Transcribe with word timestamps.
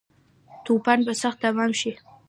توپان 0.65 0.99
به 1.05 1.13
سخت 1.21 1.39
تمام 1.43 1.71
شی 1.79 1.91